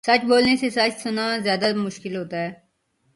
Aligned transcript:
سچ 0.03 0.25
بولنے 0.25 0.55
سے 0.57 0.69
سچ 0.69 1.01
سنا 1.03 1.25
زیادہ 1.43 1.73
مشکل 1.75 2.15
ہوتا 2.15 2.37
ہے 2.37 2.51